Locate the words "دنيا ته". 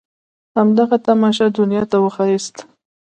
1.57-1.97